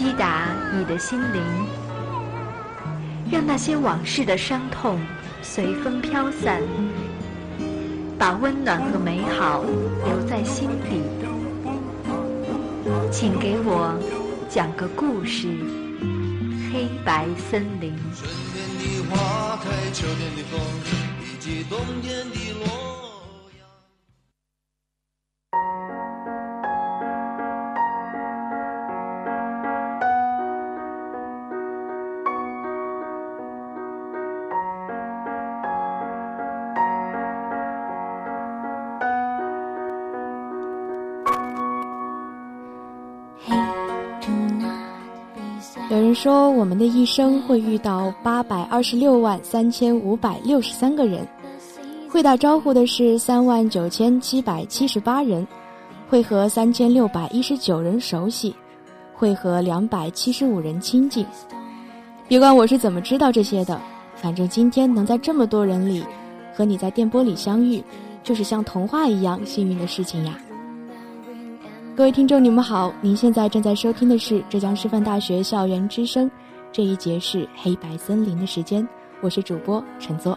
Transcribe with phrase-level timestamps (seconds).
[0.00, 1.42] 击打你的心灵，
[3.30, 4.98] 让那些往事的伤痛
[5.42, 6.62] 随风飘散，
[8.18, 9.62] 把温暖和美好
[10.06, 11.02] 留在心底。
[13.12, 13.94] 请给我
[14.48, 15.48] 讲个故事，
[16.72, 17.92] 《黑白森林》。
[18.16, 20.58] 春天的花开，秋天的风，
[21.22, 22.89] 以及冬天的落。
[46.20, 51.26] 说，我们的一生会遇到八百二十六万三千五百六十三个人，
[52.10, 55.48] 会打招呼的是三万九千七百七十八人，
[56.10, 58.54] 会和三千六百一十九人熟悉，
[59.14, 61.24] 会和两百七十五人亲近。
[62.28, 63.80] 别管我是怎么知道这些的，
[64.14, 66.04] 反正今天能在这么多人里
[66.54, 67.82] 和你在电波里相遇，
[68.22, 70.36] 就是像童话一样幸运的事情呀。
[72.00, 72.90] 各位听众，你们好！
[73.02, 76.30] 您现在正在收听的是浙江师范大学校园之声，
[76.72, 78.88] 这一节是黑白森林的时间，
[79.20, 80.32] 我是主播陈作。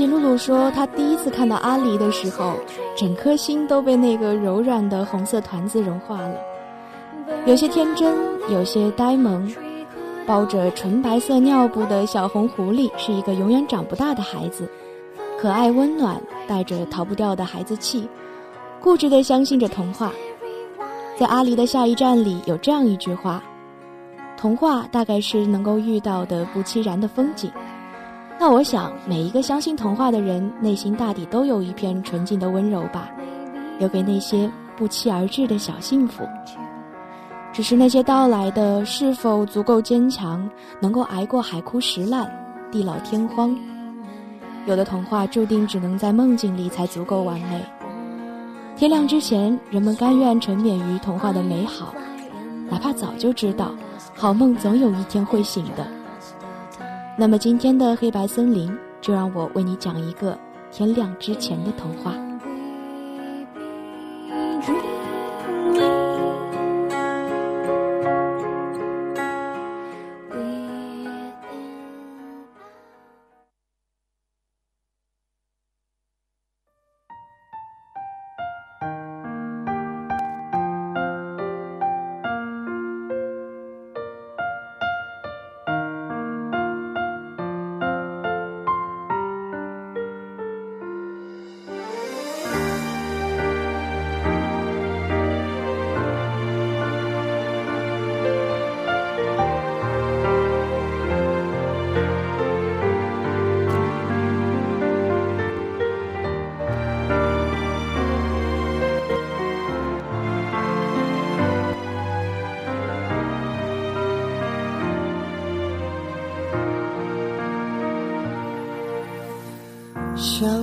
[0.00, 2.54] 我们的编辑露露说，她第一次看到阿离的时候，
[2.96, 6.36] 整颗心都被那个柔软的红色团子融化了。
[7.44, 8.16] 有些天真，
[8.48, 9.52] 有些呆萌。
[10.26, 14.68] 包着纯白色尿布的小红狐狸是一个永远长不大的孩子，
[15.38, 18.08] 可爱温暖，带着逃不掉的孩子气，
[18.80, 20.12] 固执地相信着童话。
[21.18, 23.42] 在阿离的下一站里有这样一句话
[24.38, 27.50] ：“童话大概是能够遇到的不期然的风景。”
[28.40, 33.10] 那我想，每一个相信童话的人，内心大抵都有一片纯净的温柔吧，
[33.78, 36.26] 留给那些不期而至的小幸福。
[37.52, 40.48] 只是那些到来的，是否足够坚强，
[40.80, 42.32] 能够挨过海枯石烂、
[42.72, 43.54] 地老天荒？
[44.64, 47.62] 有的童话注定只能在梦境里才足够完美。
[48.74, 51.92] 天亮之前，人们甘愿沉湎于童话的美好，
[52.70, 53.70] 哪怕早就知道，
[54.16, 55.86] 好梦总有一天会醒的。
[57.16, 60.38] 那么今天的黑白森林，就让我为你讲一个
[60.70, 62.14] 天亮之前的童话。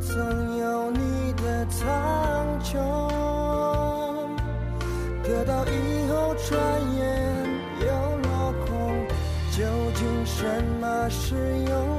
[0.00, 1.84] 曾有你的苍
[2.62, 2.74] 穹，
[5.22, 6.58] 得到以后转
[6.96, 7.02] 眼
[7.80, 7.86] 又
[8.28, 9.06] 落空，
[9.50, 9.64] 究
[9.94, 11.34] 竟什么是
[11.68, 11.93] 永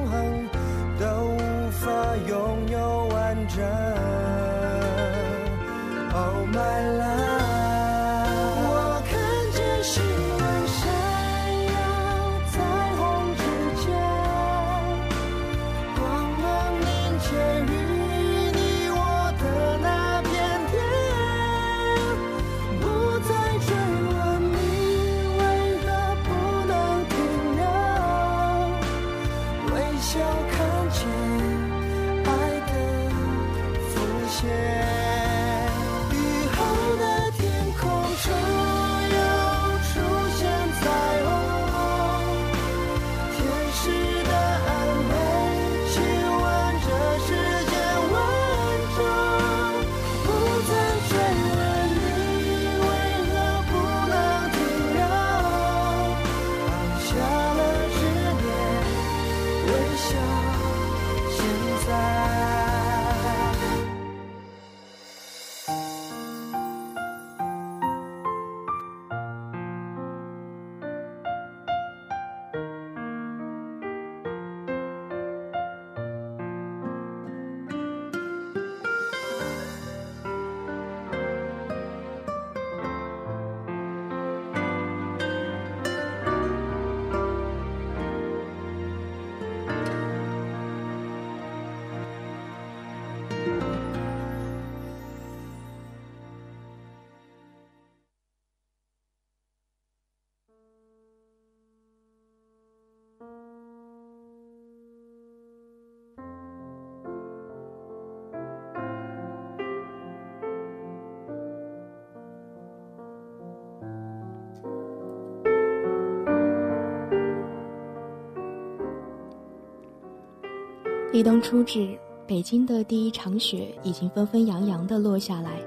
[121.16, 121.98] 立冬初至，
[122.28, 125.62] 北京的第一场雪已经纷纷扬扬地落下来，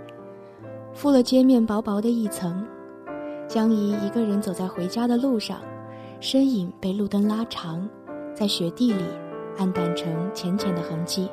[0.95, 2.63] 覆了街面薄薄的一层。
[3.49, 5.63] 江怡一个人走在回家的路上，
[6.21, 7.89] 身影被路灯拉长，
[8.35, 9.03] 在雪地里
[9.57, 11.27] 暗淡成浅浅的痕迹。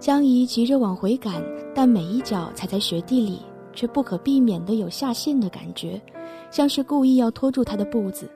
[0.00, 1.40] 江怡急着往回赶，
[1.72, 3.38] 但每一脚踩在雪地里，
[3.72, 6.02] 却不可避免的有下陷的感觉，
[6.50, 8.28] 像是故意要拖住他的步子。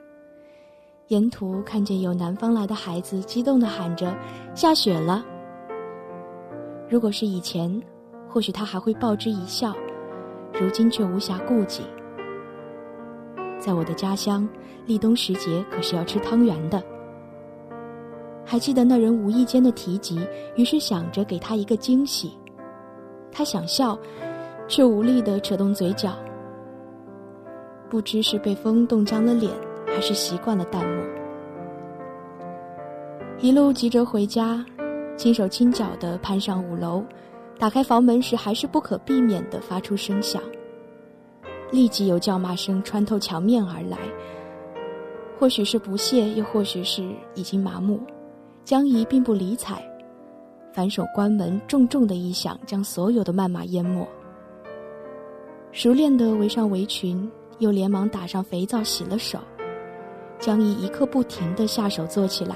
[1.09, 4.17] 沿途看见有南方来的孩子激动地喊着
[4.57, 5.23] ：“下雪了！”
[6.89, 7.83] 如果是以前，
[8.27, 9.75] 或许他还会报之一笑，
[10.59, 11.83] 如今却无暇顾及。
[13.59, 14.49] 在我的家乡，
[14.87, 16.83] 立冬时节可是要吃汤圆的。
[18.43, 22.33] 还记得那人无意间的提及，于是想着给他一个惊喜。
[23.31, 23.99] 他想笑，
[24.69, 26.13] 却无力地扯动嘴角。
[27.91, 29.53] 不知是被风冻僵了脸。
[29.95, 31.05] 还是习惯了淡漠，
[33.39, 34.65] 一路急着回家，
[35.17, 37.05] 轻手轻脚地攀上五楼，
[37.61, 40.43] 打开房门时，还是不可避免地发出声响。
[41.71, 43.97] 立即有叫骂声穿透墙面而来，
[45.39, 48.01] 或许是不屑，又或许是已经麻木。
[48.65, 49.81] 江怡并不理睬，
[50.73, 54.05] 反手关门，重重的一响，将所有的谩骂淹没。
[55.71, 59.39] 熟练地围上围裙，又连忙打上肥皂洗了手。
[60.45, 62.55] 江怡一刻不停地下手做起来，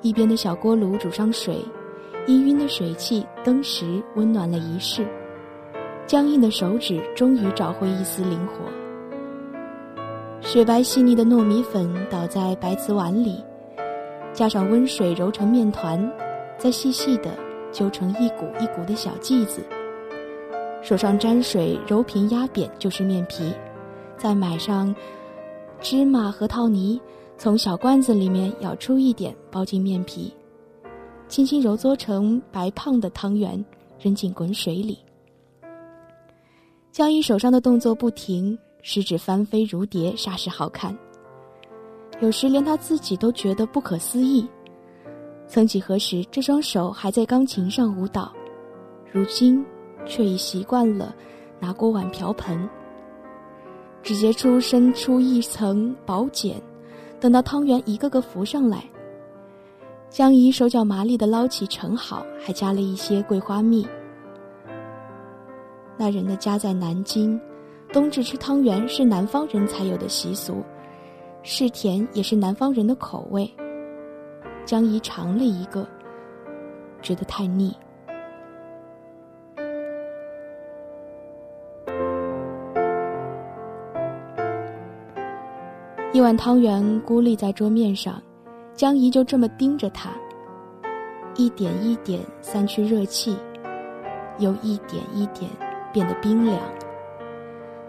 [0.00, 1.62] 一边的小锅炉煮上水，
[2.26, 5.06] 氤氲的水汽登时温暖了一世。
[6.06, 8.64] 僵硬的手指终于找回一丝灵活。
[10.40, 13.44] 雪白细腻的糯米粉倒在白瓷碗里，
[14.32, 16.10] 加上温水揉成面团，
[16.56, 17.28] 再细细的
[17.70, 19.60] 揪成一股一股的小剂子。
[20.80, 23.52] 手上沾水揉平压扁就是面皮，
[24.16, 24.96] 再买上。
[25.80, 27.00] 芝麻核桃泥，
[27.38, 30.32] 从小罐子里面舀出一点，包进面皮，
[31.26, 33.64] 轻轻揉搓成白胖的汤圆，
[33.98, 34.98] 扔进滚水里。
[36.92, 40.96] 江一手上的动作不停，食指翻飞如蝶，煞是好看。
[42.20, 44.46] 有时连他自己都觉得不可思议。
[45.48, 48.30] 曾几何时，这双手还在钢琴上舞蹈，
[49.10, 49.64] 如今
[50.04, 51.14] 却已习惯了
[51.58, 52.68] 拿锅碗瓢盆。
[54.02, 56.60] 只结出伸出一层薄茧，
[57.20, 58.84] 等到汤圆一个个浮上来，
[60.08, 63.86] 江怡手脚麻利的捞起盛好，还加了一些桂花蜜。
[65.96, 67.38] 那人的家在南京，
[67.92, 70.64] 冬至吃汤圆是南方人才有的习俗，
[71.42, 73.48] 是甜也是南方人的口味。
[74.64, 75.86] 江怡尝了一个，
[77.02, 77.76] 觉得太腻。
[86.12, 88.20] 一碗汤圆孤立在桌面上，
[88.74, 90.10] 江怡就这么盯着它，
[91.36, 93.36] 一点一点散去热气，
[94.38, 95.48] 又一点一点
[95.92, 96.58] 变得冰凉。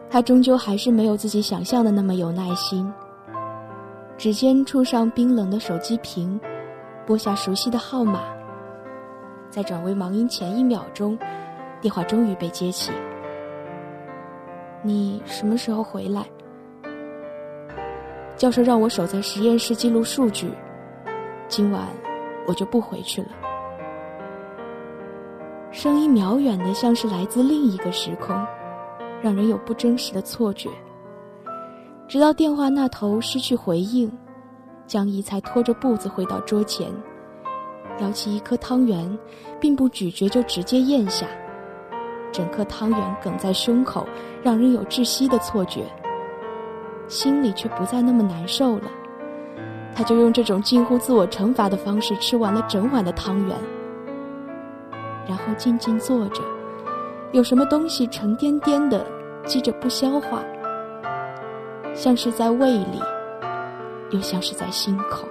[0.08, 2.94] 他终究还是没有自己想象的那么有耐心。
[4.20, 6.40] 指尖触上冰冷的手机屏，
[7.08, 8.22] 拨下熟悉的号码，
[9.50, 11.18] 在转为忙音前一秒钟，
[11.82, 12.92] 电话终于被接起。
[14.84, 16.24] 你什么时候回来？
[18.42, 20.52] 教授让我守在实验室记录数据，
[21.48, 21.88] 今晚
[22.48, 23.28] 我就不回去了。
[25.70, 28.36] 声音渺远的，像是来自另一个时空，
[29.22, 30.72] 让人有不真实的错觉。
[32.08, 34.12] 直到电话那头失去回应，
[34.88, 36.92] 江怡才拖着步子回到桌前，
[38.00, 39.20] 舀起一颗汤圆，
[39.60, 41.28] 并不咀嚼就直接咽下，
[42.32, 44.04] 整颗汤圆哽在胸口，
[44.42, 45.86] 让人有窒息的错觉。
[47.12, 48.84] 心里却不再那么难受了，
[49.94, 53.58] 他就用这种近乎自我惩罚的方式吃完了整碗的汤圆，
[55.28, 56.42] 然后静静坐着，
[57.34, 59.06] 有什么东西沉甸甸的
[59.46, 60.42] 积着不消化，
[61.94, 63.02] 像是在胃里，
[64.12, 65.28] 又像是在心口。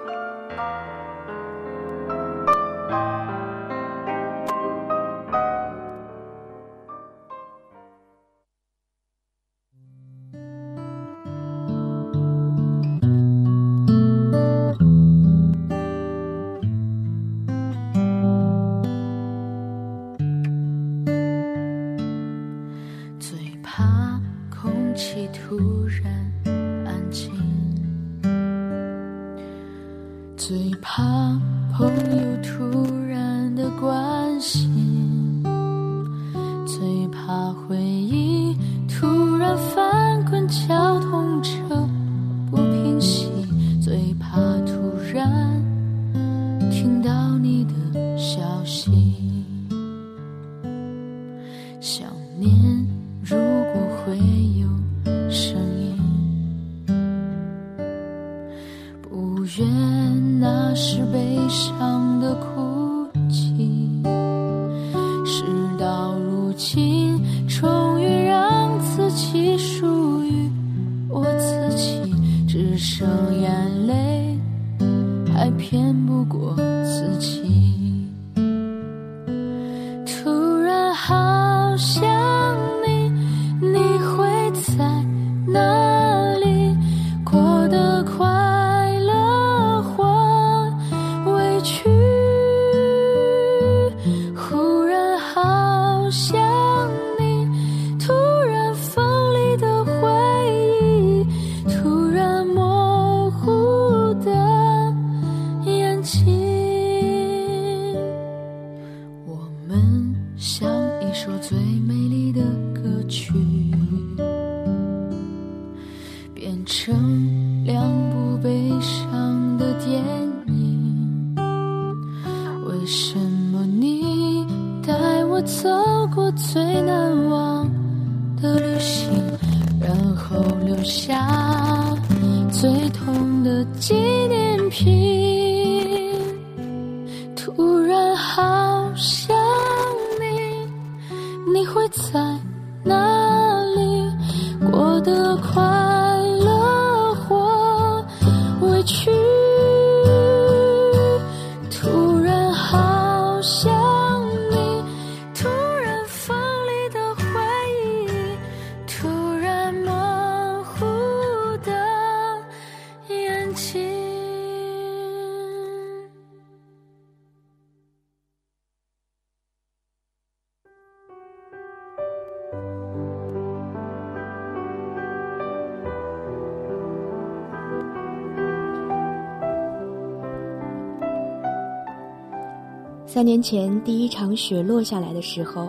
[183.12, 185.68] 三年前第一场雪落下来的时候，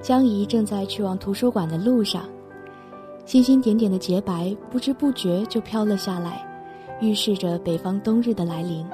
[0.00, 2.24] 江怡正在去往图书馆的路上，
[3.26, 6.42] 星星点点的洁白不知不觉就飘了下来，
[6.98, 8.86] 预示着北方冬日的来临。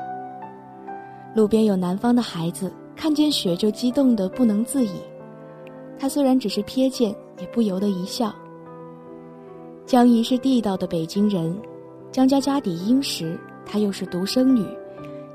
[1.36, 4.98] 路边有南方的孩子看见雪就激动得不能自已，
[5.96, 8.34] 他虽然只是瞥见，也不由得一笑。
[9.86, 11.56] 江怡是地道的北京人，
[12.10, 14.66] 江家家底殷实，她又是独生女，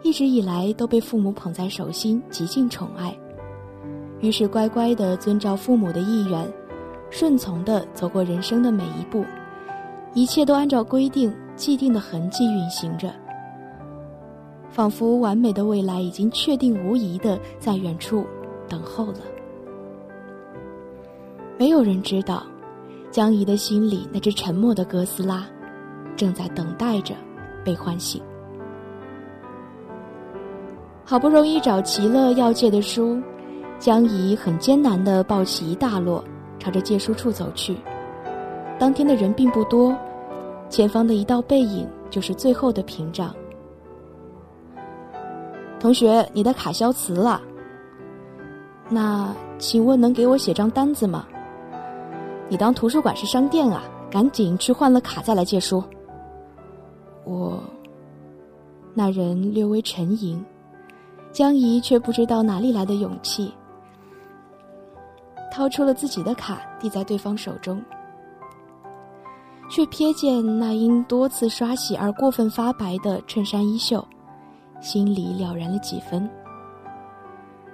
[0.03, 3.17] 一直以来都被父母捧在手心，极尽宠爱。
[4.19, 6.53] 于是乖乖地遵照父母的意愿，
[7.09, 9.25] 顺从地走过人生的每一步，
[10.13, 13.13] 一切都按照规定、既定的痕迹运行着，
[14.69, 18.25] 仿佛完美的未来已经确定无疑地在远处
[18.67, 19.19] 等候了。
[21.57, 22.43] 没有人知道，
[23.09, 25.45] 江怡的心里那只沉默的哥斯拉，
[26.15, 27.15] 正在等待着
[27.63, 28.21] 被唤醒。
[31.05, 33.21] 好不容易找齐了要借的书。
[33.79, 36.23] 江怡很艰难地抱起一大摞，
[36.57, 37.75] 朝着借书处走去。
[38.79, 39.95] 当天的人并不多，
[40.69, 43.35] 前方的一道背影就是最后的屏障。
[45.79, 47.41] 同学，你的卡消磁了。
[48.89, 51.27] 那请问能给我写张单子吗？
[52.47, 53.83] 你当图书馆是商店啊？
[54.09, 55.83] 赶紧去换了卡再来借书。
[57.25, 57.61] 我。
[58.93, 60.39] 那人略微沉吟，
[61.33, 63.51] 江怡却不知道哪里来的勇气。
[65.51, 67.83] 掏出了自己的卡，递在对方手中，
[69.69, 74.07] 却瞥见那因多次刷洗而过分发白的衬衫衣袖，
[74.79, 76.29] 心里了然了几分。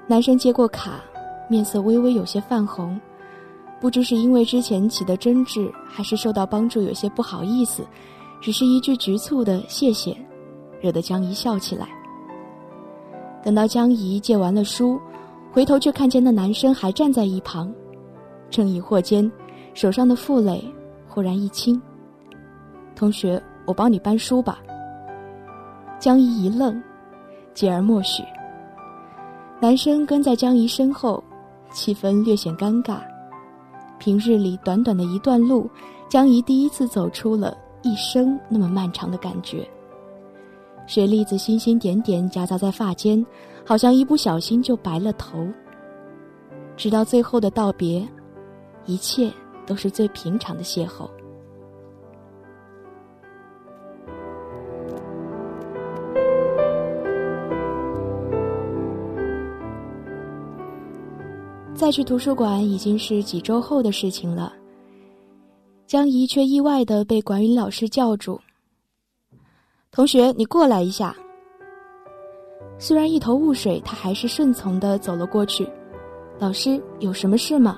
[0.07, 1.01] 男生接过卡，
[1.49, 2.99] 面色微微有些泛红，
[3.79, 7.85] 不知是因为之前起的争执，还是受到帮助有些不好意思，
[8.41, 10.15] 只是一句局促的谢谢，
[10.81, 11.89] 惹得江怡笑起来。
[13.43, 14.99] 等到江怡借完了书。
[15.51, 17.73] 回头却看见那男生还站在一旁，
[18.51, 19.29] 正疑惑间，
[19.73, 20.63] 手上的负累
[21.07, 21.81] 忽然一轻。
[22.95, 24.59] 同学，我帮你搬书吧。
[25.99, 26.79] 江怡一愣，
[27.55, 28.21] 继而默许。
[29.59, 31.21] 男生跟在江怡身后，
[31.71, 32.99] 气氛略显尴尬。
[33.97, 35.67] 平日里短短的一段路，
[36.07, 39.67] 江怡第一次走出了一生那么漫长的感觉。
[40.89, 43.25] 雪粒子星星点点夹杂在发间。
[43.69, 45.47] 好像一不小心就白了头。
[46.75, 48.03] 直到最后的道别，
[48.87, 49.31] 一切
[49.63, 51.07] 都是最平常的邂逅。
[61.75, 64.51] 再去图书馆已经是几周后的事情了。
[65.85, 68.41] 江怡却意外的被管理老师叫住
[69.91, 71.15] ：“同学，你过来一下。”
[72.77, 75.67] 虽然一头雾水，他还是顺从的走了过去。
[76.37, 77.77] 老师，有什么事吗？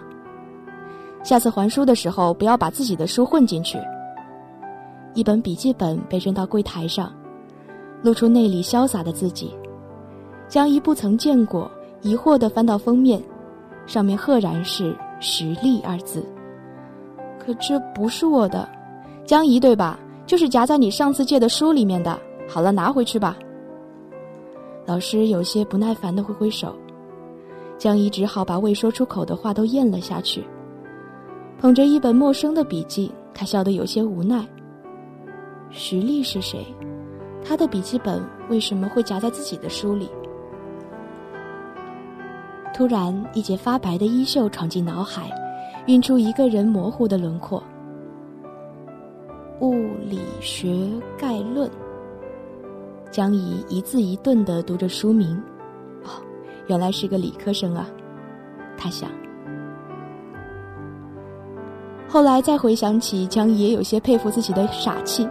[1.23, 3.79] 下次还书的时候，不要把自己的书混进去。
[5.13, 7.11] 一本笔记本被扔到柜台上，
[8.03, 9.55] 露出内里潇洒的自己。
[10.47, 11.71] 江一不曾见过，
[12.01, 13.21] 疑惑的翻到封面，
[13.85, 16.25] 上面赫然是“实力”二字。
[17.39, 18.67] 可这不是我的，
[19.25, 19.97] 江怡对吧？
[20.31, 22.17] 就是夹在你上次借的书里面的。
[22.47, 23.37] 好了，拿回去吧。
[24.85, 26.73] 老师有些不耐烦的挥挥手，
[27.77, 30.41] 江一只好把未说出口的话都咽了下去。
[31.59, 34.41] 捧着一本陌生的笔记，他笑得有些无奈。
[35.69, 36.65] 徐丽是谁？
[37.43, 40.09] 他的笔记本为什么会夹在自己的书里？
[42.73, 45.29] 突然，一截发白的衣袖闯进脑海，
[45.87, 47.61] 晕出一个人模糊的轮廓。
[49.61, 49.75] 物
[50.09, 51.69] 理学概论。
[53.11, 55.39] 江怡一字一顿的读着书名，
[56.03, 56.09] 哦，
[56.65, 57.87] 原来是个理科生啊，
[58.75, 59.07] 他想。
[62.07, 65.29] 后来再回想起，江怡也有些佩服自己的傻气。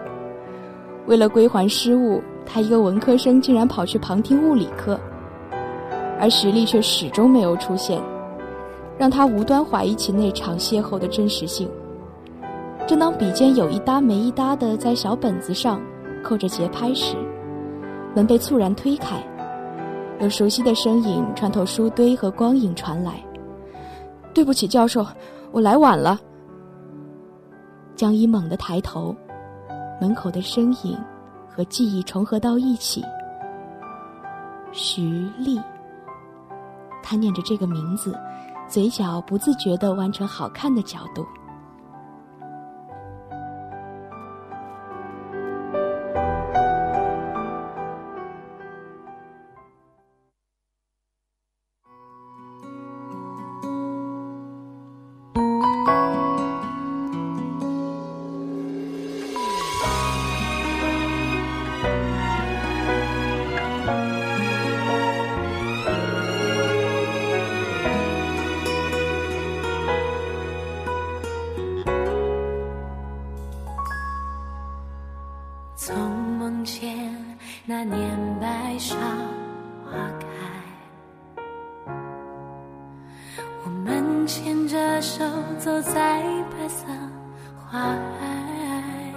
[1.06, 4.98] 为了归还失误，他一个文科生竟然跑去旁听物理课，
[6.20, 8.00] 而实力却始终没有出现，
[8.96, 11.68] 让他无端怀疑起那场邂逅的真实性。
[12.90, 15.80] 正当笔尖有一搭没一搭的在小本子上
[16.24, 17.14] 扣着节拍时，
[18.16, 19.24] 门被猝然推开，
[20.18, 23.24] 有熟悉的身影穿透书堆和光影传来。
[24.34, 25.06] 对不起，教授，
[25.52, 26.18] 我来晚了。
[27.94, 29.14] 江一猛地抬头，
[30.00, 30.98] 门口的身影
[31.48, 33.04] 和记忆重合到一起。
[34.72, 35.60] 徐丽，
[37.04, 38.18] 他念着这个名字，
[38.66, 41.24] 嘴角不自觉地弯成好看的角度。
[84.32, 85.24] 牵着手
[85.58, 86.86] 走在白色
[87.58, 89.12] 花海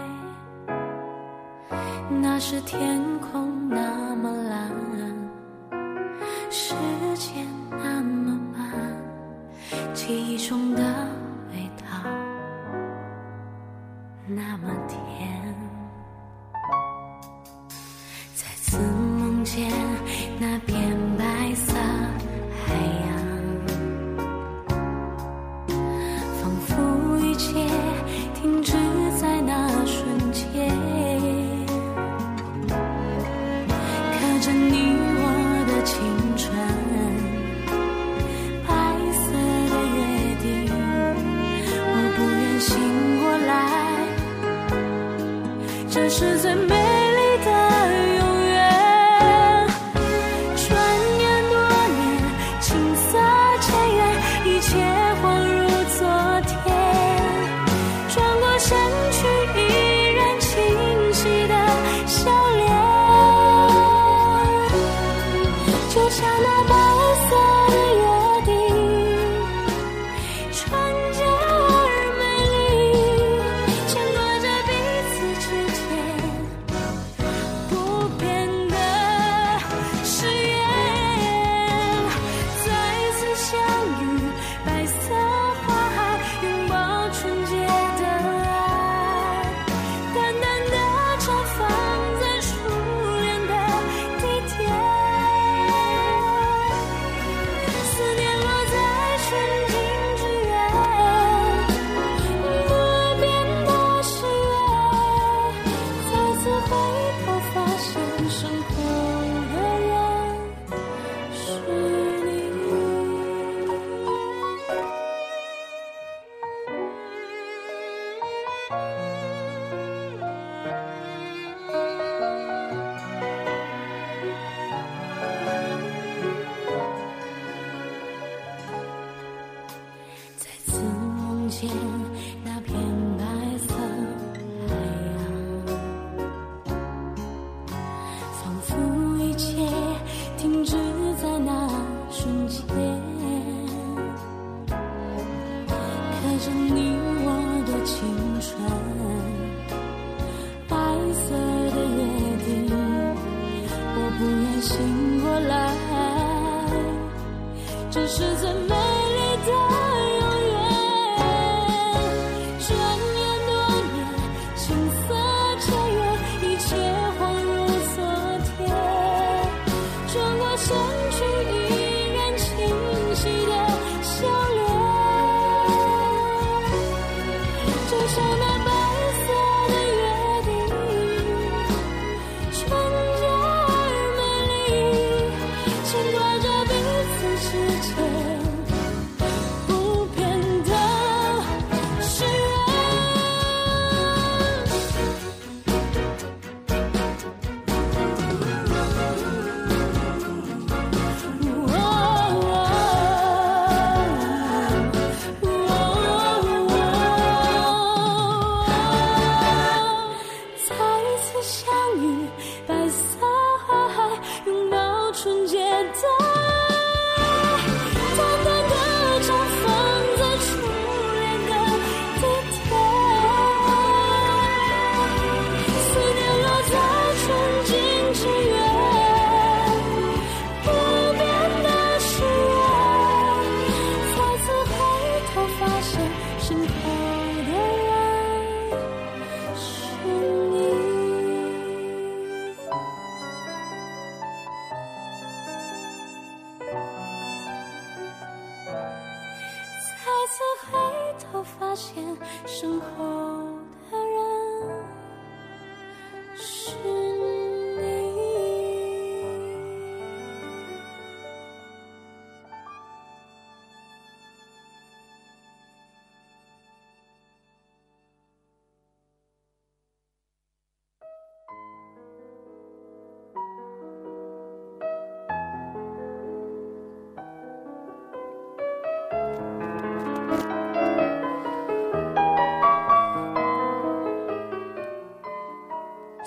[2.19, 4.71] 那时天空那么蓝
[6.49, 6.73] 时
[7.13, 10.81] 间那么慢记忆中的
[11.51, 12.09] 味道
[14.25, 15.62] 那么甜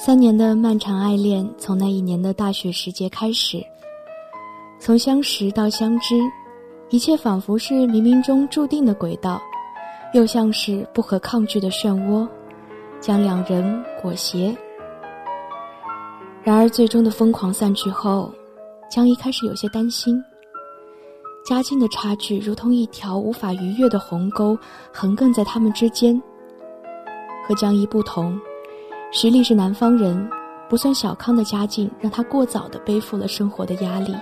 [0.07, 3.61] 三年的漫长爱恋，从那一年的大学时节开始，
[4.79, 6.15] 从相识到相知，
[6.91, 9.43] 一切仿佛是冥冥中注定的轨道，
[10.15, 12.25] 又像是不可抗拒的漩涡，
[13.01, 14.57] 将两人裹挟。
[16.45, 18.33] 然而，最终的疯狂散去后，
[18.89, 20.23] 江一开始有些担心。
[21.45, 24.57] 家境的差距如同一条无法逾越的鸿沟，
[24.93, 26.23] 横亘在他们之间。
[27.45, 28.41] 和江一不同。
[29.13, 30.29] 实力是南方人，
[30.69, 34.15] 不算小康的家境让他过早的背负了生活的压力。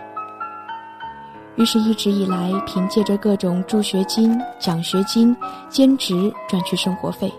[1.56, 5.36] 于是，一直以来凭借着各种助学金、奖学金、
[5.68, 7.32] 兼职赚取生活费，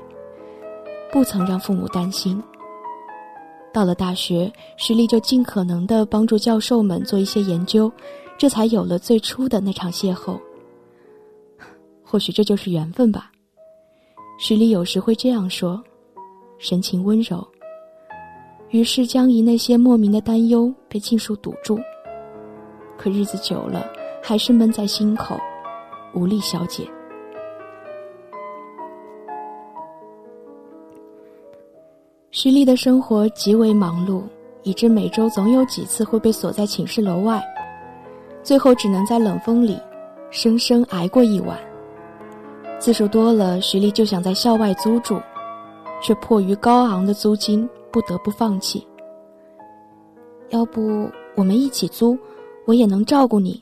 [1.12, 2.41] 不曾让父母担心。
[3.73, 7.91] 到了大学，实力就尽可能的帮助教授们做一些研究，
[8.38, 10.39] 这才有了最初的那场邂逅。
[12.01, 13.31] 或许这就是缘分吧。
[14.38, 15.81] 实力有时会这样说。
[16.57, 17.45] 神情温柔。
[18.69, 21.79] 于是江怡那些莫名的担忧被尽数堵住。
[22.97, 23.85] 可日子久了，
[24.21, 25.37] 还是闷在心口，
[26.13, 26.87] 无力消解。
[32.31, 34.23] 徐丽的生活极为忙碌，
[34.63, 37.41] 以致每周总有几次会被锁在寝室楼外，
[38.43, 39.79] 最后只能在冷风里，
[40.31, 41.57] 生生挨过一晚。
[42.77, 45.17] 次数多了，徐丽就想在校外租住。
[46.01, 48.86] 却迫于高昂的租金，不得不放弃。
[50.49, 52.17] 要不我们一起租，
[52.65, 53.62] 我也能照顾你。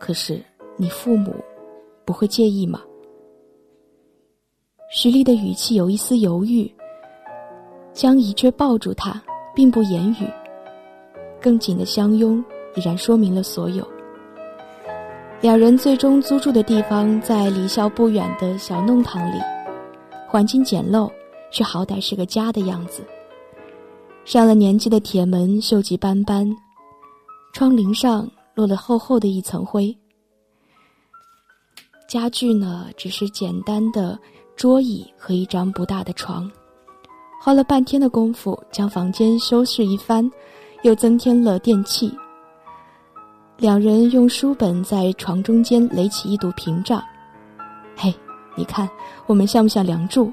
[0.00, 0.40] 可是
[0.76, 1.34] 你父母
[2.04, 2.80] 不会介意吗？
[4.90, 6.70] 徐丽的语气有一丝犹豫，
[7.92, 9.22] 江怡却抱住他，
[9.54, 10.26] 并不言语，
[11.40, 12.42] 更紧的相拥
[12.74, 13.86] 已然说明了所有。
[15.40, 19.38] 两人最终租住的地方在离校不远的小弄堂里。
[20.30, 21.10] 环境简陋，
[21.50, 23.02] 却好歹是个家的样子。
[24.26, 26.54] 上了年纪的铁门锈迹斑斑，
[27.54, 29.96] 窗棂上落了厚厚的一层灰。
[32.06, 34.18] 家具呢，只是简单的
[34.54, 36.50] 桌椅和一张不大的床。
[37.40, 40.30] 花了半天的功夫将房间修饰一番，
[40.82, 42.12] 又增添了电器。
[43.56, 47.02] 两人用书本在床中间垒起一堵屏障。
[47.96, 48.14] 嘿。
[48.58, 48.90] 你看，
[49.26, 50.32] 我们像不像梁祝？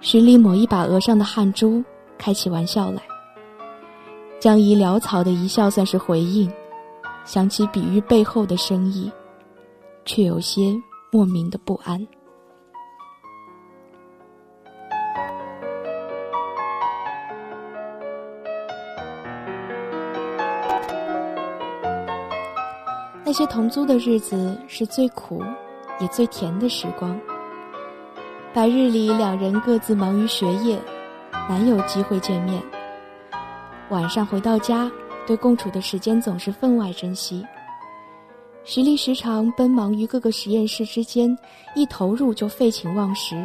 [0.00, 1.84] 徐丽抹一把额上的汗珠，
[2.16, 3.02] 开起玩笑来。
[4.40, 6.50] 江怡潦草的一笑，算是回应。
[7.26, 9.12] 想起比喻背后的深意，
[10.06, 10.74] 却有些
[11.12, 12.06] 莫名的不安。
[23.22, 25.42] 那些同租的日子是最苦。
[26.00, 27.18] 也最甜的时光。
[28.52, 30.80] 白日里，两人各自忙于学业，
[31.48, 32.62] 难有机会见面。
[33.90, 34.90] 晚上回到家，
[35.26, 37.44] 对共处的时间总是分外珍惜。
[38.64, 41.36] 实力时常奔忙于各个实验室之间，
[41.74, 43.36] 一投入就废寝忘食。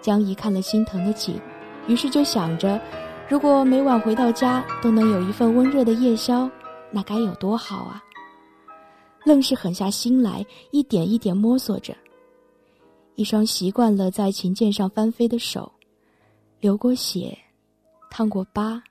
[0.00, 1.38] 江怡看了心疼的紧，
[1.86, 2.80] 于是就想着，
[3.28, 6.48] 如果每晚回到家都能有一份温热的夜宵，
[6.90, 8.02] 那该有多好啊！
[9.28, 11.94] 愣是狠下心来，一点一点摸索着。
[13.14, 15.70] 一双习惯了在琴键上翻飞的手，
[16.60, 17.36] 流过血，
[18.10, 18.82] 烫过疤，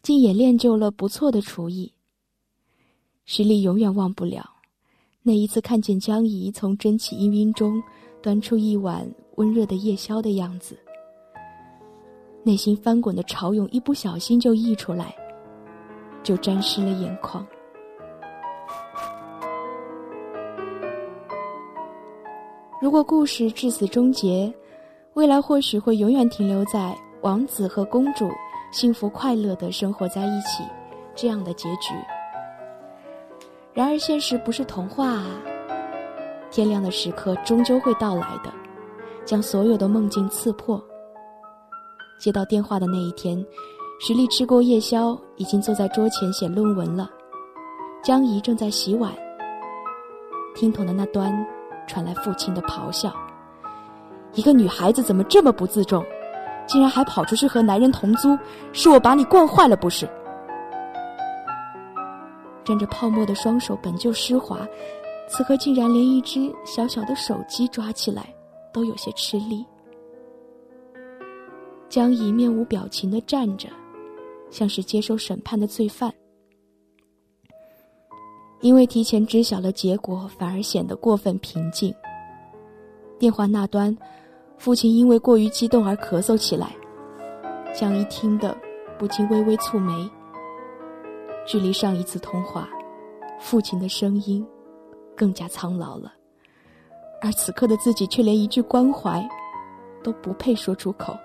[0.00, 1.92] 竟也练就了不错的厨艺。
[3.24, 4.48] 实力永远忘不了
[5.20, 7.82] 那一次看见江怡从蒸汽氤氲中
[8.22, 10.78] 端出一碗温热的夜宵的样子，
[12.44, 15.12] 内心翻滚的潮涌一不小心就溢出来，
[16.22, 17.44] 就沾湿了眼眶。
[22.82, 24.52] 如果故事至此终结，
[25.14, 28.28] 未来或许会永远停留在王子和公主
[28.72, 30.64] 幸福快乐的生活在一起
[31.14, 31.94] 这样的结局。
[33.72, 35.26] 然而现实不是童话啊！
[36.50, 38.52] 天亮的时刻终究会到来的，
[39.24, 40.82] 将所有的梦境刺破。
[42.18, 43.46] 接到电话的那一天，
[44.00, 47.08] 徐丽吃过夜宵，已经坐在桌前写论文了。
[48.02, 49.12] 江怡正在洗碗，
[50.56, 51.32] 听筒的那端。
[51.92, 53.12] 传来父亲的咆哮
[54.32, 56.02] ：“一个女孩子怎么这么不自重，
[56.66, 58.34] 竟然还跑出去和男人同租？
[58.72, 60.08] 是我把你惯坏了不是？”
[62.64, 64.66] 沾着泡沫的双手本就湿滑，
[65.28, 68.34] 此刻竟然连一只小小的手机抓起来
[68.72, 69.62] 都有些吃力。
[71.90, 73.68] 江怡面无表情的站着，
[74.48, 76.10] 像是接受审判的罪犯。
[78.62, 81.92] 因为提前知晓了结果，反而显得过分平静。
[83.18, 83.96] 电话那端，
[84.56, 86.68] 父亲因为过于激动而咳嗽起来。
[87.74, 88.56] 江一听得
[88.98, 90.08] 不禁微微蹙眉。
[91.44, 92.68] 距离上一次通话，
[93.40, 94.46] 父亲的声音
[95.16, 96.12] 更加苍老了，
[97.20, 99.28] 而此刻的自己却连一句关怀
[100.04, 101.16] 都不配说出口。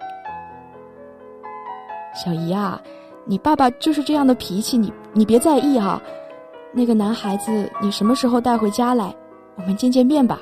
[2.16, 2.82] 小姨啊，
[3.26, 6.02] 你爸爸就是这样的脾气，你你别在意哈。
[6.78, 9.12] 那个男孩子，你什么时候带回家来，
[9.56, 10.40] 我们见见面吧。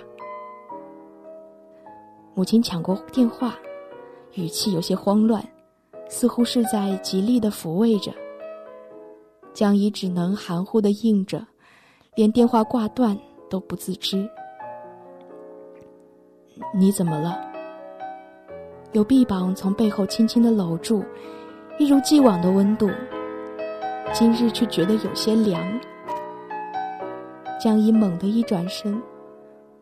[2.33, 3.55] 母亲抢过电话，
[4.33, 5.41] 语气有些慌乱，
[6.09, 8.11] 似乎是在极力的抚慰着。
[9.53, 11.41] 江怡只能含糊的应着，
[12.15, 13.17] 连电话挂断
[13.49, 14.29] 都不自知。
[16.73, 17.39] 你怎么了？
[18.91, 21.01] 有臂膀从背后轻轻的搂住，
[21.79, 22.89] 一如既往的温度。
[24.11, 25.63] 今日却觉得有些凉。
[27.59, 29.01] 江一猛地一转身，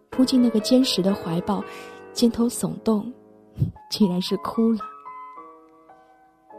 [0.10, 1.64] 扑进那个坚实的怀抱，
[2.14, 3.12] 肩头耸动，
[3.90, 4.80] 竟然是哭了。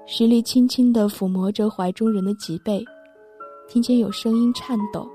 [0.06, 2.84] 徐丽轻轻地抚摸着怀中人的脊背。
[3.66, 5.08] 听见有声音颤抖，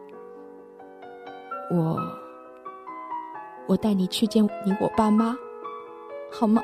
[1.69, 1.99] 我，
[3.67, 5.37] 我带你去见你我爸妈，
[6.31, 6.63] 好吗？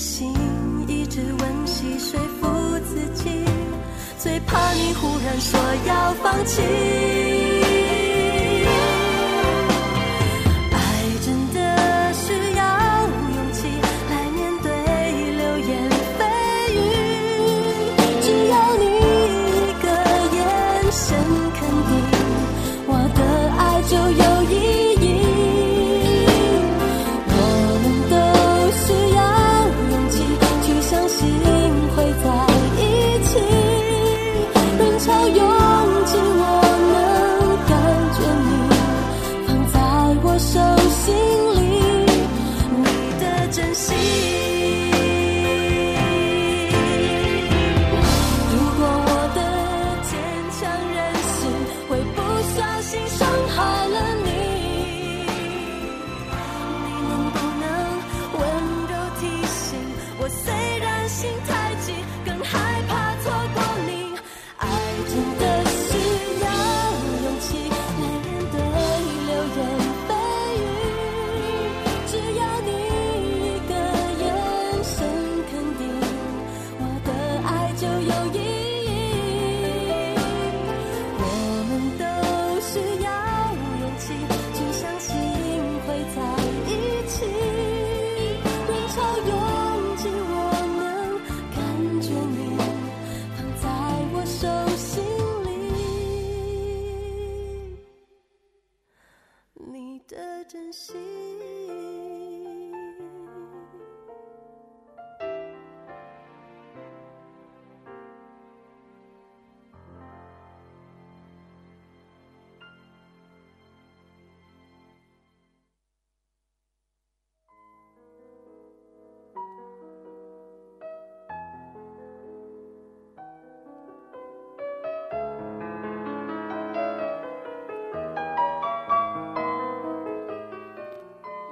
[0.00, 0.32] 心
[0.88, 2.48] 一直温习说服
[2.88, 3.44] 自己，
[4.18, 7.29] 最怕你忽然说要放弃。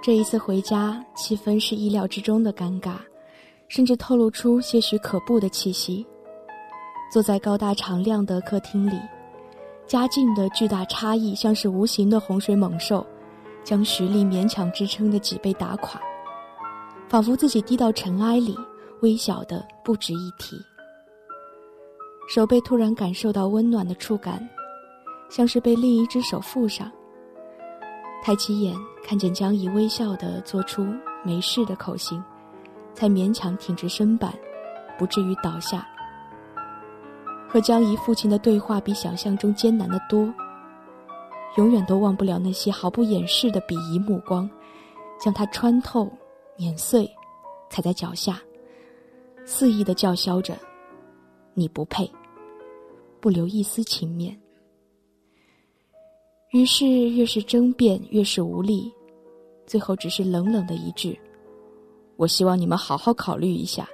[0.01, 2.93] 这一次回家，气氛是意料之中的尴尬，
[3.67, 6.07] 甚至透露出些许可怖的气息。
[7.13, 8.99] 坐在高大敞亮的客厅里，
[9.87, 13.05] 家境的巨大差异像是无形的洪水猛兽，
[13.65, 16.01] 将徐丽勉强支撑的脊背打垮，
[17.09, 18.57] 仿佛自己低到尘埃里，
[19.01, 20.57] 微小的不值一提。
[22.29, 24.49] 手背突然感受到温暖的触感，
[25.29, 26.91] 像是被另一只手附上。
[28.23, 30.87] 抬起眼，看见江怡微笑的做出
[31.25, 32.23] 没事的口型，
[32.95, 34.33] 才勉强挺直身板，
[34.99, 35.87] 不至于倒下。
[37.49, 40.33] 和江怡父亲的对话比想象中艰难的多。
[41.57, 44.49] 永远都忘不了那些毫不掩饰的鄙夷目光，
[45.19, 46.09] 将他穿透、
[46.57, 47.11] 碾碎，
[47.71, 48.39] 踩在脚下，
[49.47, 50.57] 肆意的叫嚣着
[51.55, 52.09] ：“你不配！”
[53.19, 54.39] 不留一丝情面。
[56.51, 58.91] 于是越是争辩，越是无力，
[59.67, 61.19] 最后只是冷冷的一句
[62.17, 63.87] ：“我希望你们好好考虑一下，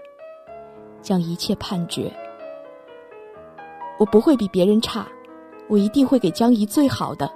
[1.02, 2.12] 将一切判决。
[3.98, 5.09] 我不会比别人差，
[5.68, 7.28] 我一定会给江怡最好的。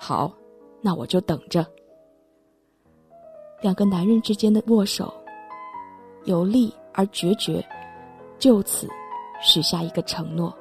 [0.00, 0.32] 好，
[0.80, 1.64] 那我就等着。”
[3.62, 5.14] 两个男人之间的握手，
[6.24, 7.64] 有力而决绝，
[8.40, 8.88] 就此
[9.40, 10.52] 许下一个承诺。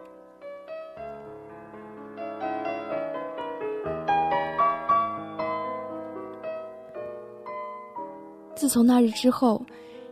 [8.55, 9.61] 自从那日之后，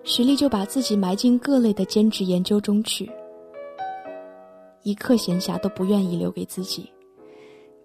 [0.03, 3.09] 徐丽就把自己埋进各类的兼职研究中去，
[4.81, 6.91] 一刻闲暇都不愿意留给自己。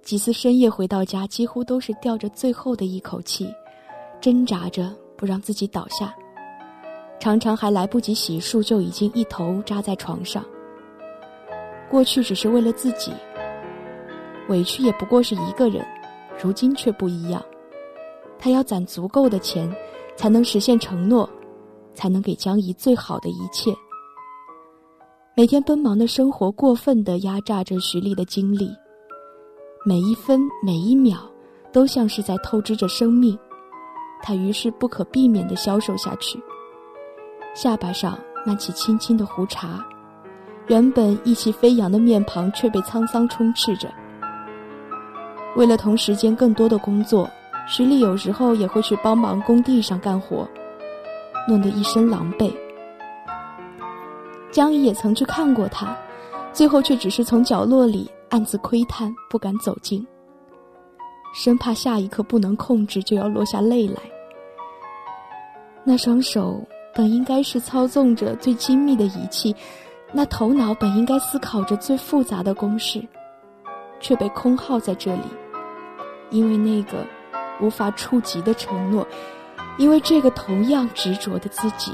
[0.02, 3.48] 几次深夜回到家，几乎都是吊着最后的一口气，
[4.20, 6.12] 挣扎着不让自己倒下。
[7.20, 10.44] 常常还来不及洗漱，就已经一头扎在床上。
[11.88, 13.12] 过去只是为了自己，
[14.48, 15.86] 委屈也不过是一个人，
[16.42, 17.40] 如今却不一样。
[18.40, 19.72] 他要攒足够的钱。
[20.18, 21.30] 才能实现承诺，
[21.94, 23.72] 才能给江怡最好的一切。
[25.36, 28.68] 每天奔忙的生活过分的压榨着徐丽的精力，
[29.86, 31.20] 每一分每一秒
[31.72, 33.38] 都像是在透支着生命。
[34.20, 36.42] 他于是不可避免的消瘦下去，
[37.54, 39.86] 下巴上漫起轻轻的胡茬，
[40.66, 43.88] 原本意气飞扬的面庞却被沧桑充斥着。
[45.54, 47.30] 为了同时间更多的工作。
[47.70, 50.48] 徐丽有时候也会去帮忙工地上干活，
[51.46, 52.50] 弄得一身狼狈。
[54.50, 55.94] 江怡也曾去看过他，
[56.50, 60.04] 最后却只是从角落里暗自窥探，不敢走近，
[61.34, 64.00] 生怕下一刻不能控制就要落下泪来。
[65.84, 69.54] 那双手本应该是操纵着最精密的仪器，
[70.10, 73.06] 那头脑本应该思考着最复杂的公式，
[74.00, 75.22] 却被空耗在这里，
[76.30, 77.04] 因为那个。
[77.60, 79.06] 无法触及的承诺，
[79.76, 81.92] 因为这个同样执着的自己。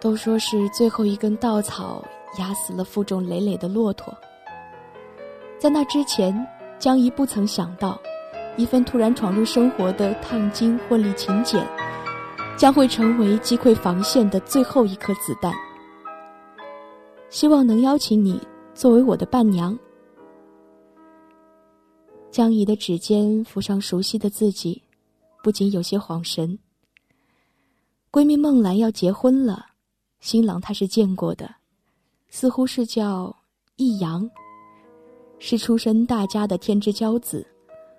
[0.00, 2.04] 都说是最后一根稻草
[2.38, 4.12] 压死了负重累累的骆驼。
[5.58, 6.34] 在那之前，
[6.78, 8.00] 江怡不曾想到，
[8.56, 11.64] 一份突然闯入生活的烫金婚礼请柬，
[12.56, 15.52] 将会成为击溃防线的最后一颗子弹。
[17.30, 18.42] 希望能邀请你
[18.74, 19.78] 作为我的伴娘。
[22.32, 24.80] 江怡的指尖浮上熟悉的自己，
[25.42, 26.58] 不禁有些恍神。
[28.10, 29.66] 闺蜜孟兰要结婚了，
[30.20, 31.54] 新郎她是见过的，
[32.30, 33.36] 似乎是叫
[33.76, 34.28] 易阳，
[35.38, 37.46] 是出身大家的天之骄子，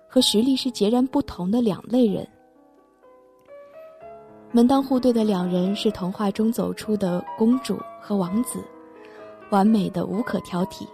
[0.08, 2.26] 和徐丽是截然不同的两类人。
[4.50, 8.58] 门当户对的两人是童话中走出的公主和王子，
[9.50, 10.84] 完美的无可挑剔。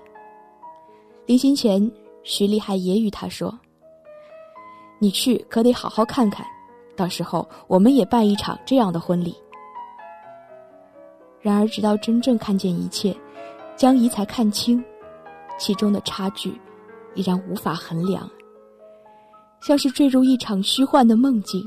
[1.25, 1.91] 临行前。
[2.31, 3.53] 徐丽还揶揄他说
[5.01, 6.47] ：“你去可得好好看看，
[6.95, 9.35] 到时候我们也办一场这样的婚礼。”
[11.43, 13.13] 然而，直到真正看见一切，
[13.75, 14.81] 江怡才看清，
[15.59, 16.51] 其中的差距
[17.17, 18.31] 依然无法衡量，
[19.61, 21.61] 像是坠入一场虚幻的梦境。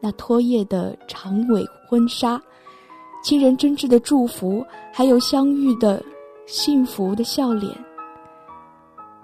[0.00, 2.40] 那拖曳的长尾婚纱，
[3.24, 6.00] 亲人真挚的祝福，还有相遇的
[6.46, 7.83] 幸福的笑脸。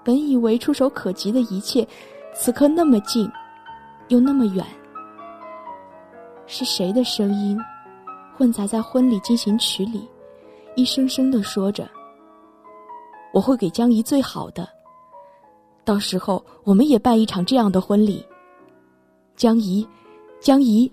[0.03, 1.87] 本以为触手可及的一切，
[2.33, 3.29] 此刻那么近，
[4.09, 4.65] 又那么远。
[6.47, 7.57] 是谁的声音
[8.35, 10.07] 混杂在婚礼进行曲里，
[10.75, 11.89] 一声声的说着。
[13.33, 14.67] 我会给江怡最好的，
[15.85, 18.25] 到时候我们也办一场这样的婚礼。
[19.37, 19.87] 江怡
[20.39, 20.91] 江怡。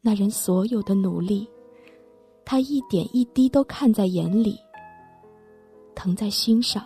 [0.00, 1.48] 那人所有的努力，
[2.44, 4.58] 他一点一滴都看在眼里。
[6.00, 6.82] 疼在心上。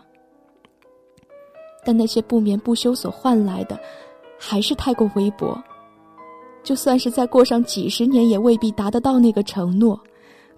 [1.84, 3.78] 但那些不眠不休所换来的
[4.36, 5.62] 还是太过微薄
[6.64, 10.00] 就算是再过上几十年也未必达得到那个承诺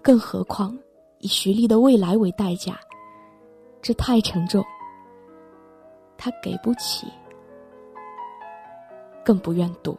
[0.01, 0.75] 更何况
[1.19, 2.79] 以徐丽的未来为代价
[3.81, 4.65] 这太沉重
[6.17, 7.05] 他给不起
[9.23, 9.95] 更不愿赌。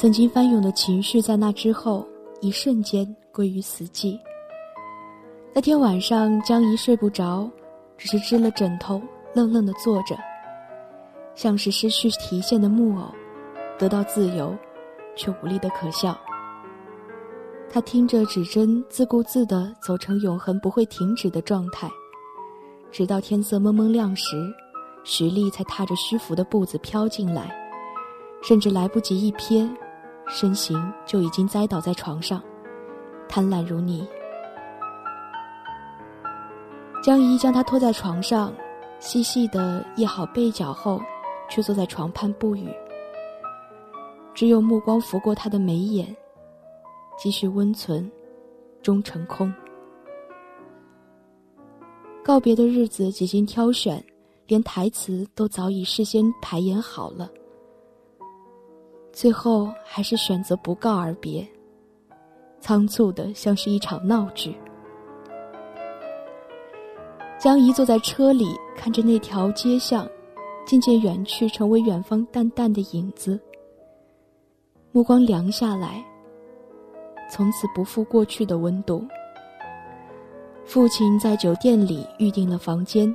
[0.00, 2.06] 曾经翻涌的情绪，在那之后
[2.40, 4.16] 一瞬间归于死寂。
[5.52, 7.50] 那天晚上，江怡睡不着，
[7.96, 9.02] 只是支了枕头，
[9.34, 10.16] 愣愣地坐着，
[11.34, 13.12] 像是失去提线的木偶，
[13.76, 14.56] 得到自由，
[15.16, 16.16] 却无力的可笑。
[17.68, 21.90] 他听着指针，自顾自地走成永恒不会停止的状态，
[22.92, 24.36] 直到天色蒙蒙亮时，
[25.02, 27.52] 徐丽才踏着虚浮的步子飘进来，
[28.44, 29.68] 甚至来不及一瞥。
[30.28, 32.42] 身形就已经栽倒在床上，
[33.28, 34.06] 贪婪如泥。
[37.02, 38.52] 江怡将他拖在床上，
[39.00, 41.00] 细细的掖好被角后，
[41.48, 42.68] 却坐在床畔不语，
[44.34, 46.14] 只有目光拂过他的眉眼，
[47.16, 48.10] 继续温存，
[48.82, 49.52] 终成空。
[52.22, 54.04] 告别的日子几经挑选，
[54.46, 57.30] 连台词都早已事先排演好了。
[59.18, 61.44] 最后还是选择不告而别，
[62.60, 64.56] 仓促的像是一场闹剧。
[67.36, 68.46] 江怡坐在车里，
[68.76, 70.08] 看着那条街巷
[70.64, 73.36] 渐渐远去，成为远方淡淡的影子。
[74.92, 76.00] 目光凉下来，
[77.28, 79.04] 从此不复过去的温度。
[80.64, 83.12] 父亲在酒店里预定了房间。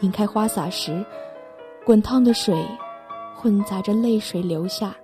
[0.00, 1.04] 拧开花洒时，
[1.84, 2.66] 滚烫的水。
[3.40, 4.96] 混杂着泪水流下，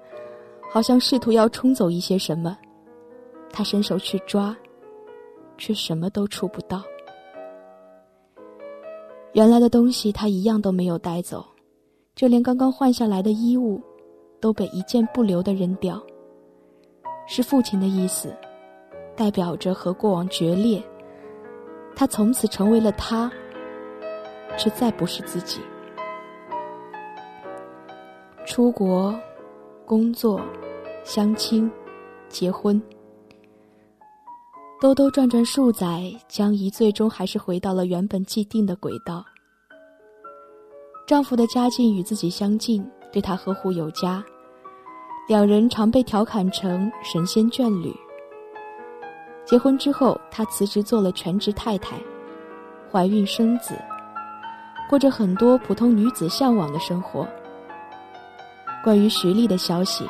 [0.68, 2.58] 好像试图要冲走一些什么。
[3.52, 4.56] 他伸手去抓，
[5.56, 6.82] 却什么都触不到。
[9.34, 11.46] 原来的东西他一样都没有带走，
[12.16, 13.80] 就连刚刚换下来的衣物，
[14.40, 16.02] 都被一件不留的扔掉。
[17.28, 18.36] 是父亲的意思，
[19.14, 20.82] 代表着和过往决裂。
[21.94, 23.30] 他从此成为了他，
[24.56, 25.60] 却再不是自己。
[28.46, 29.18] 出国、
[29.86, 30.38] 工作、
[31.02, 31.70] 相亲、
[32.28, 32.80] 结婚，
[34.82, 39.24] 兜兜转转数载，江怡最终还是回到了原本既定的轨道。
[41.06, 44.22] 丈夫的家境与自己相近，对她呵护有加，
[45.26, 47.94] 两人常被调侃成神仙眷侣。
[49.46, 51.96] 结婚之后，她辞职做了全职太太，
[52.92, 53.74] 怀孕生子，
[54.90, 57.26] 过着很多普通女子向往的生活。
[58.84, 60.06] 关于徐丽的消息，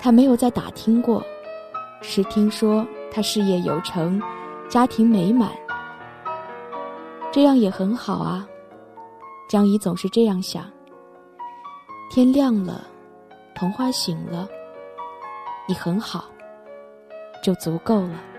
[0.00, 1.24] 他没有再打听过，
[2.00, 4.20] 只听说他事业有成，
[4.68, 5.52] 家庭美满。
[7.30, 8.44] 这样也很好啊，
[9.48, 10.64] 江怡总是这样想。
[12.10, 12.84] 天亮了，
[13.54, 14.48] 童话醒了，
[15.68, 16.24] 你很好，
[17.44, 18.29] 就足够了。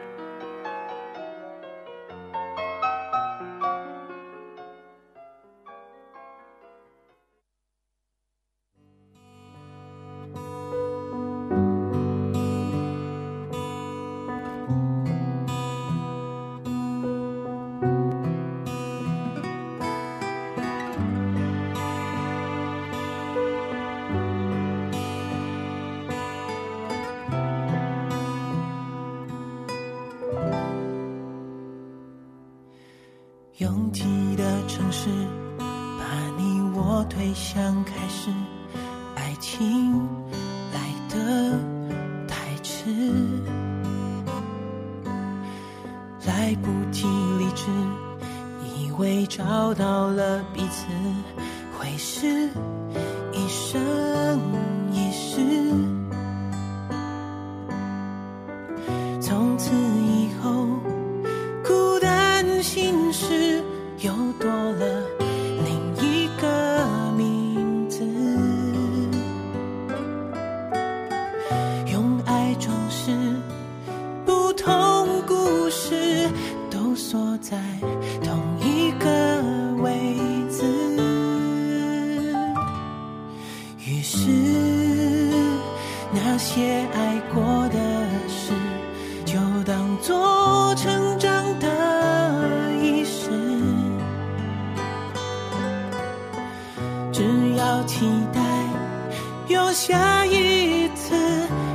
[99.73, 101.15] 下一次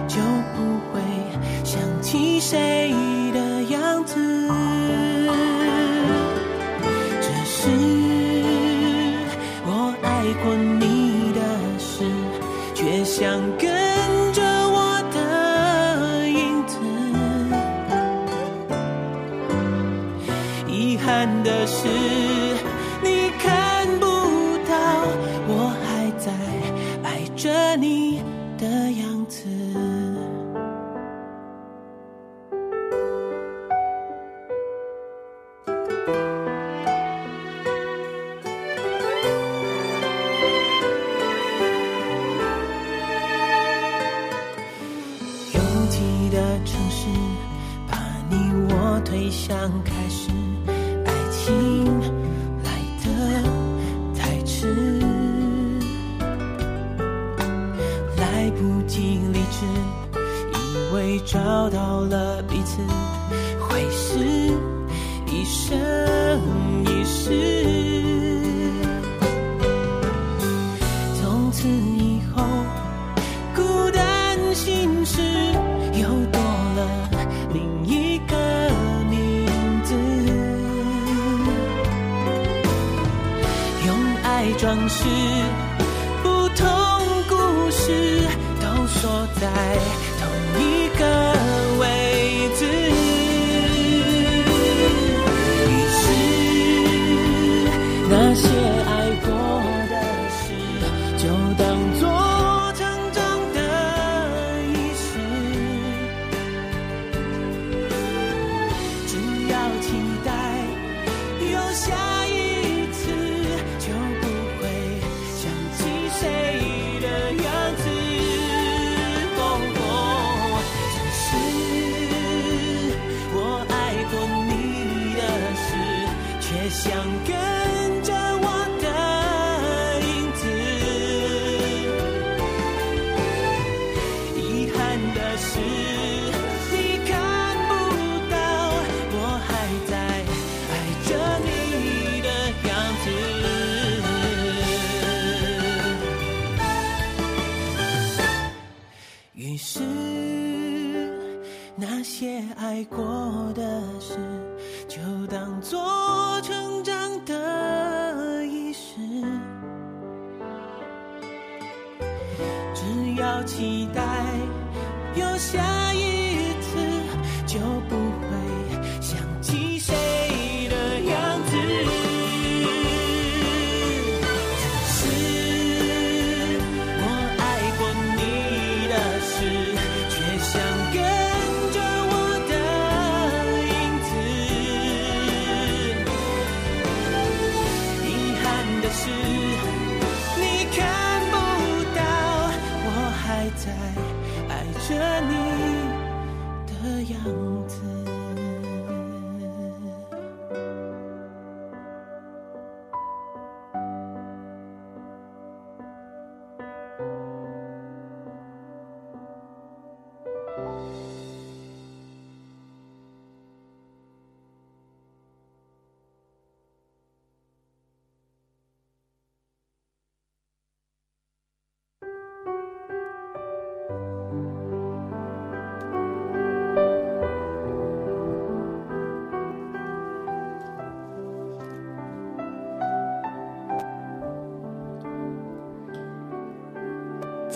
[0.06, 0.20] 就
[0.54, 1.00] 不会
[1.64, 3.05] 想起谁。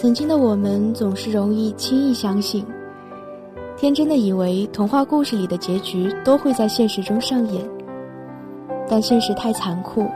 [0.00, 2.64] 曾经的我们总是容易轻易相信，
[3.76, 7.62] 天真的以为童话故事里的结局都会在现实中上演，
[8.88, 10.06] 但现实太残酷。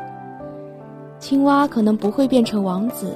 [1.18, 3.14] 青蛙可能不会变成王子，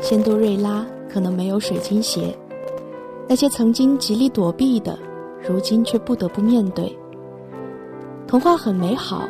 [0.00, 2.34] 仙杜瑞拉可能没有水晶鞋，
[3.28, 4.98] 那些曾经极力躲避的，
[5.46, 6.98] 如今却不得不面对。
[8.26, 9.28] 童话很美好，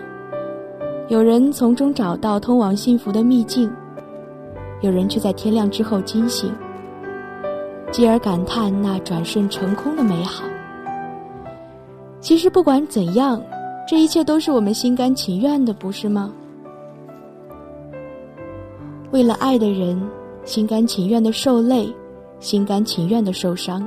[1.08, 3.68] 有人从中找到通往幸福的秘境。
[4.80, 6.52] 有人却在天亮之后惊醒，
[7.90, 10.44] 继而感叹那转瞬成空的美好。
[12.20, 13.42] 其实不管怎样，
[13.88, 16.32] 这一切都是我们心甘情愿的，不是吗？
[19.10, 20.00] 为了爱的人，
[20.44, 21.92] 心甘情愿的受累，
[22.38, 23.86] 心甘情愿的受伤。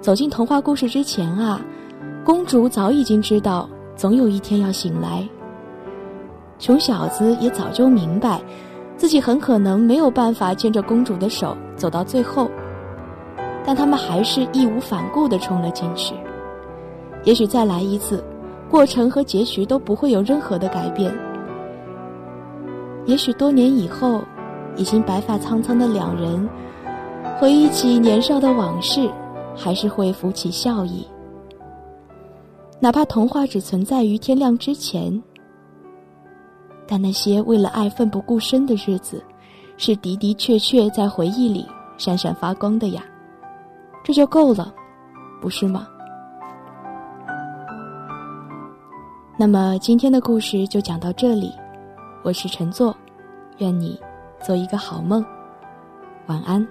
[0.00, 1.60] 走进童话故事之前啊，
[2.24, 5.28] 公主早已经知道，总有一天要醒来。
[6.58, 8.40] 穷小子也早就明白。
[8.96, 12.48] 自己很可能没有办法牵着公主的手走到最后，
[13.64, 16.14] 但他们还是义无反顾地冲了进去。
[17.24, 18.22] 也许再来一次，
[18.70, 21.12] 过程和结局都不会有任何的改变。
[23.06, 24.22] 也许多年以后，
[24.76, 26.48] 已经白发苍苍的两人，
[27.38, 29.10] 回忆起年少的往事，
[29.56, 31.06] 还是会浮起笑意。
[32.80, 35.22] 哪怕童话只存在于天亮之前，
[36.86, 39.22] 但那些为了爱奋不顾身的日子，
[39.76, 41.66] 是的的确确在回忆里
[41.96, 43.02] 闪闪发光的呀。
[44.02, 44.72] 这就够了，
[45.40, 45.88] 不是吗？
[49.36, 51.52] 那么今天的故事就讲到这里，
[52.22, 52.94] 我是陈作，
[53.58, 53.98] 愿你
[54.40, 55.24] 做一个好梦，
[56.26, 56.64] 晚安。